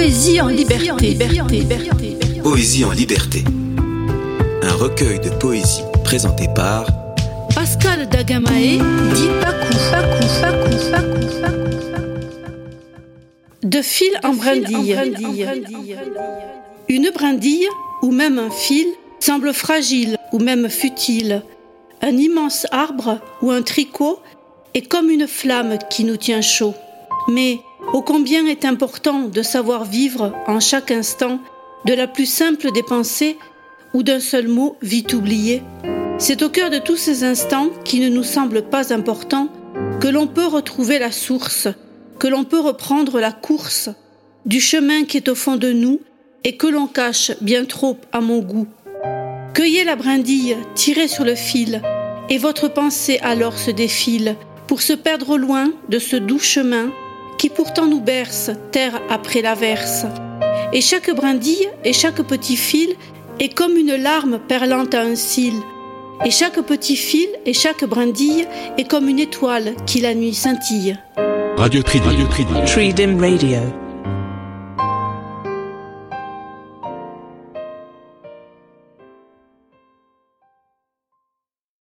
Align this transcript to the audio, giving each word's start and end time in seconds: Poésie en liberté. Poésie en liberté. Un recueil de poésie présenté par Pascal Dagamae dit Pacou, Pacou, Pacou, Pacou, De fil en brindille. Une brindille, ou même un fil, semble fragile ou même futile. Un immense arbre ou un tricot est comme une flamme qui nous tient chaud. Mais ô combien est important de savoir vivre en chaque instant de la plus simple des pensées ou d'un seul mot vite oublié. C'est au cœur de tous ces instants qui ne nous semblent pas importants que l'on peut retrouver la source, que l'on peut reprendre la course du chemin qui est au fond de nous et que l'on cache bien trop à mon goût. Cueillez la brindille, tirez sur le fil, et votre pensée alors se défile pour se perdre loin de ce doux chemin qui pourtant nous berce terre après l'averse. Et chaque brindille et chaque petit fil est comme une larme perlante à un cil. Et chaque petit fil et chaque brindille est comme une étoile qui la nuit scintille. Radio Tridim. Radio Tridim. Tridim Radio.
Poésie 0.00 0.40
en 0.40 0.46
liberté. 0.46 1.18
Poésie 2.42 2.86
en 2.86 2.90
liberté. 2.90 3.44
Un 4.62 4.72
recueil 4.72 5.20
de 5.20 5.28
poésie 5.28 5.82
présenté 6.02 6.46
par 6.54 6.86
Pascal 7.54 8.08
Dagamae 8.08 8.78
dit 9.12 9.28
Pacou, 9.42 9.76
Pacou, 9.90 10.26
Pacou, 10.40 10.70
Pacou, 10.90 11.60
De 13.62 13.82
fil 13.82 14.18
en 14.24 14.32
brindille. 14.32 14.96
Une 16.88 17.10
brindille, 17.10 17.68
ou 18.00 18.10
même 18.10 18.38
un 18.38 18.50
fil, 18.50 18.86
semble 19.18 19.52
fragile 19.52 20.16
ou 20.32 20.38
même 20.38 20.70
futile. 20.70 21.42
Un 22.00 22.16
immense 22.16 22.66
arbre 22.72 23.20
ou 23.42 23.50
un 23.50 23.60
tricot 23.60 24.18
est 24.72 24.88
comme 24.88 25.10
une 25.10 25.28
flamme 25.28 25.76
qui 25.90 26.04
nous 26.04 26.16
tient 26.16 26.40
chaud. 26.40 26.72
Mais 27.28 27.58
ô 27.92 28.02
combien 28.02 28.46
est 28.46 28.64
important 28.64 29.20
de 29.22 29.42
savoir 29.42 29.84
vivre 29.84 30.32
en 30.46 30.60
chaque 30.60 30.90
instant 30.90 31.40
de 31.84 31.94
la 31.94 32.06
plus 32.06 32.26
simple 32.26 32.72
des 32.72 32.82
pensées 32.82 33.38
ou 33.94 34.02
d'un 34.02 34.20
seul 34.20 34.48
mot 34.48 34.76
vite 34.82 35.14
oublié. 35.14 35.62
C'est 36.18 36.42
au 36.42 36.48
cœur 36.48 36.70
de 36.70 36.78
tous 36.78 36.96
ces 36.96 37.24
instants 37.24 37.70
qui 37.84 38.00
ne 38.00 38.08
nous 38.08 38.22
semblent 38.22 38.62
pas 38.62 38.92
importants 38.92 39.48
que 40.00 40.08
l'on 40.08 40.26
peut 40.26 40.46
retrouver 40.46 40.98
la 40.98 41.10
source, 41.10 41.68
que 42.18 42.28
l'on 42.28 42.44
peut 42.44 42.60
reprendre 42.60 43.20
la 43.20 43.32
course 43.32 43.90
du 44.46 44.60
chemin 44.60 45.04
qui 45.04 45.16
est 45.16 45.28
au 45.28 45.34
fond 45.34 45.56
de 45.56 45.72
nous 45.72 46.00
et 46.44 46.56
que 46.56 46.66
l'on 46.66 46.86
cache 46.86 47.32
bien 47.40 47.64
trop 47.64 47.98
à 48.12 48.20
mon 48.20 48.38
goût. 48.38 48.66
Cueillez 49.54 49.84
la 49.84 49.96
brindille, 49.96 50.56
tirez 50.74 51.08
sur 51.08 51.24
le 51.24 51.34
fil, 51.34 51.82
et 52.28 52.38
votre 52.38 52.68
pensée 52.68 53.18
alors 53.22 53.58
se 53.58 53.70
défile 53.70 54.36
pour 54.66 54.80
se 54.82 54.92
perdre 54.92 55.36
loin 55.36 55.72
de 55.88 55.98
ce 55.98 56.16
doux 56.16 56.38
chemin 56.38 56.90
qui 57.40 57.48
pourtant 57.48 57.86
nous 57.86 58.02
berce 58.02 58.50
terre 58.70 59.00
après 59.08 59.40
l'averse. 59.40 60.04
Et 60.74 60.82
chaque 60.82 61.10
brindille 61.16 61.70
et 61.86 61.94
chaque 61.94 62.20
petit 62.20 62.58
fil 62.58 62.90
est 63.38 63.54
comme 63.54 63.78
une 63.78 63.96
larme 63.96 64.40
perlante 64.46 64.94
à 64.94 65.00
un 65.00 65.14
cil. 65.14 65.54
Et 66.26 66.30
chaque 66.30 66.60
petit 66.60 66.96
fil 66.96 67.28
et 67.46 67.54
chaque 67.54 67.82
brindille 67.86 68.46
est 68.76 68.86
comme 68.86 69.08
une 69.08 69.20
étoile 69.20 69.72
qui 69.86 70.02
la 70.02 70.14
nuit 70.14 70.34
scintille. 70.34 70.98
Radio 71.56 71.82
Tridim. 71.82 72.08
Radio 72.08 72.26
Tridim. 72.26 72.64
Tridim 72.66 73.18
Radio. 73.18 73.89